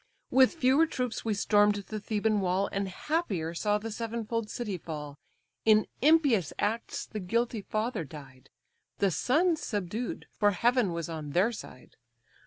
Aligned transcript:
With 0.31 0.55
fewer 0.55 0.87
troops 0.87 1.23
we 1.23 1.35
storm'd 1.35 1.75
the 1.75 1.99
Theban 1.99 2.39
wall, 2.41 2.67
And 2.71 2.87
happier 2.89 3.53
saw 3.53 3.77
the 3.77 3.91
sevenfold 3.91 4.49
city 4.49 4.79
fall, 4.79 5.19
In 5.63 5.85
impious 6.01 6.51
acts 6.57 7.05
the 7.05 7.19
guilty 7.19 7.61
father 7.61 8.03
died; 8.03 8.49
The 8.97 9.11
sons 9.11 9.61
subdued, 9.61 10.25
for 10.39 10.53
Heaven 10.53 10.91
was 10.91 11.07
on 11.07 11.33
their 11.33 11.51
side. 11.51 11.97